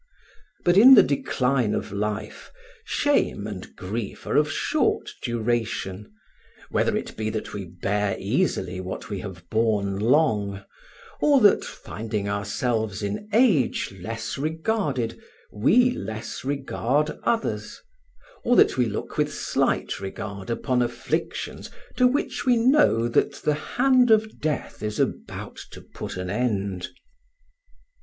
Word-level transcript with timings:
But 0.65 0.77
in 0.77 0.95
the 0.95 1.03
decline 1.03 1.75
of 1.75 1.91
life, 1.91 2.51
shame 2.83 3.45
and 3.45 3.75
grief 3.75 4.25
are 4.25 4.35
of 4.35 4.51
short 4.51 5.11
duration: 5.21 6.11
whether 6.71 6.97
it 6.97 7.15
be 7.15 7.29
that 7.29 7.53
we 7.53 7.65
bear 7.65 8.15
easily 8.17 8.81
what 8.81 9.11
we 9.11 9.19
have 9.19 9.47
borne 9.51 9.99
long; 9.99 10.63
or 11.21 11.39
that, 11.41 11.63
finding 11.63 12.27
ourselves 12.27 13.03
in 13.03 13.29
age 13.31 13.93
less 14.01 14.39
regarded, 14.39 15.21
we 15.53 15.91
less 15.91 16.43
regard 16.43 17.11
others; 17.21 17.79
or 18.43 18.55
that 18.55 18.77
we 18.77 18.87
look 18.87 19.19
with 19.19 19.31
slight 19.31 19.99
regard 19.99 20.49
upon 20.49 20.81
afflictions 20.81 21.69
to 21.95 22.07
which 22.07 22.43
we 22.43 22.57
know 22.57 23.07
that 23.07 23.33
the 23.43 23.53
hand 23.53 24.09
of 24.09 24.39
death 24.39 24.81
is 24.81 24.99
about 24.99 25.57
to 25.69 25.79
put 25.79 26.17
an 26.17 26.31
end. 26.31 26.87